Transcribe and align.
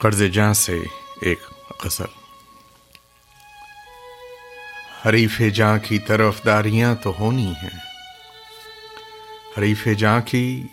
قرض 0.00 0.22
جاں 0.22 0.54
سے 0.54 0.82
ایک 1.20 1.40
غزل۔ 1.84 2.04
حریف 5.08 5.40
جاں 5.54 5.78
کی 5.78 5.98
طرف 5.98 6.44
داریاں 6.46 6.94
تو 6.94 7.12
ہونی 7.18 7.52
ہیں۔ 7.62 7.78
حریف 9.58 9.88
جاں 9.98 10.20
کی 10.20 10.66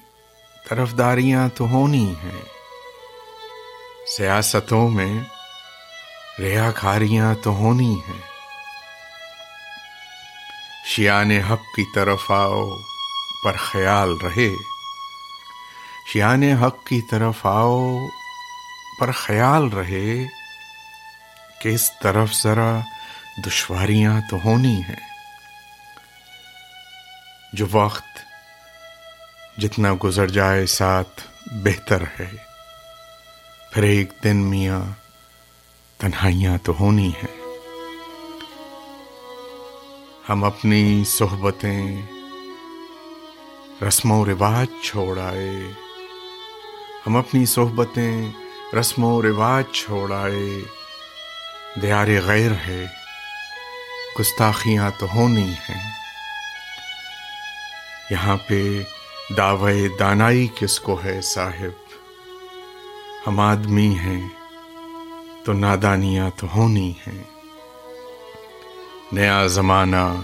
طرف 0.69 0.97
داریاں 0.97 1.49
تو 1.55 1.67
ہونی 1.67 2.13
ہیں۔ 2.23 2.41
سیاستوں 4.17 4.89
میں 4.89 5.23
ریا 6.39 6.71
کھاریاں 6.71 7.35
تو 7.43 7.51
ہونی 7.51 7.95
ہیں۔ 7.95 8.21
شیان 10.85 11.31
حق 11.31 11.61
کی 11.75 11.83
طرف 11.95 12.31
آؤ 12.31 12.69
پر 13.43 13.55
خیال 13.57 14.17
رہے۔ 14.23 14.53
شیان 16.13 16.43
حق 16.43 16.85
کی 16.85 17.01
طرف 17.01 17.45
آؤ 17.45 17.97
پر 18.99 19.11
خیال 19.11 19.67
رہے 19.67 20.25
کہ 21.61 21.69
اس 21.69 21.91
طرف 22.01 22.33
ذرا 22.33 22.79
دشواریاں 23.45 24.21
تو 24.29 24.37
ہونی 24.45 24.81
ہیں۔ 24.81 25.15
جو 27.53 27.65
وقت 27.71 28.17
جتنا 29.57 29.93
گزر 30.03 30.27
جائے 30.27 30.65
ساتھ 30.65 31.21
بہتر 31.51 32.01
ہے۔ 32.19 32.35
پھر 33.71 33.83
ایک 33.83 34.13
دن 34.23 34.37
میاں 34.37 34.81
تنہائیاں 35.97 36.57
تو 36.57 36.73
ہونی 36.79 37.09
ہیں۔ 37.09 37.45
ہم 40.29 40.43
اپنی 40.43 41.03
صحبتیں 41.07 42.01
رسم 43.87 44.11
و 44.11 44.25
رواج 44.25 44.85
چھوڑ 44.85 45.19
آئے۔ 45.19 45.71
ہم 47.07 47.17
اپنی 47.17 47.45
صحبتیں 47.45 48.31
رسم 48.79 49.03
و 49.03 49.21
رواج 49.21 49.75
چھوڑ 49.75 50.13
آئے۔ 50.13 50.61
دیار 51.81 52.07
غیر 52.25 52.51
ہے، 52.51 52.85
گستاخیاں 54.19 54.91
تو 54.97 55.07
ہونی 55.15 55.51
ہیں۔ 55.51 55.91
یہاں 58.09 58.37
پہ 58.47 58.81
دعوے 59.37 59.87
دانائی 59.99 60.47
کس 60.55 60.79
کو 60.79 60.99
ہے 61.03 61.21
صاحب؟ 61.21 61.93
ہم 63.27 63.39
آدمی 63.39 63.99
ہیں 63.99 64.29
تو 65.43 65.53
نادانیاں 65.53 66.29
تو 66.35 66.47
ہونی 66.55 66.91
ہیں۔ 66.91 67.23
نیا 69.11 69.47
زمانہ، 69.47 70.21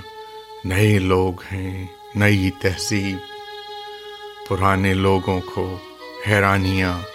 نئے 0.63 0.99
لوگ 0.99 1.41
ہیں، 1.41 1.85
نئی 2.15 2.51
تہذیب۔ 2.51 3.17
پرانے 4.49 4.93
لوگوں 4.93 5.41
کو 5.41 5.77
حیرانیاں 6.27 7.10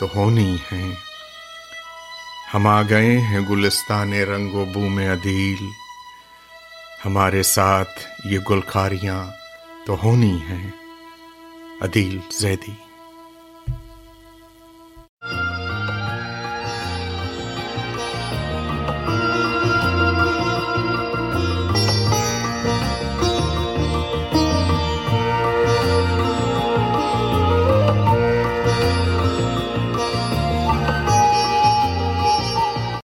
تو 0.00 0.06
ہونی 0.14 0.56
ہیں 0.72 0.94
ہم 2.54 2.66
آ 2.66 2.82
گئے 2.82 3.18
ہیں 3.18 3.40
گلستان 3.40 4.12
رنگ 4.12 4.54
و 4.54 4.64
بو 4.64 4.88
میں 4.88 5.12
عدیل۔ 5.12 5.66
ہمارے 7.04 7.42
ساتھ 7.42 8.06
یہ 8.24 8.38
گلکاریاں 8.50 9.30
تو 9.86 9.96
ہونی 10.02 10.38
ہیں۔ 10.48 10.70
عدیل 11.80 12.18
زیدی۔ 12.30 12.85